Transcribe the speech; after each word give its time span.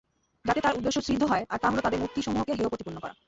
যাতে 0.45 0.59
তার 0.61 0.77
উদ্দেশ্য 0.77 0.99
সিদ্ধ 1.01 1.21
হয় 1.23 1.43
আর 1.49 1.57
তা 1.59 1.67
হলো 1.71 1.81
তাদের 1.81 1.99
মূর্তিসমূহকে 1.99 2.53
হেয়প্রতিপন্ন 2.53 2.97
করা। 2.99 3.13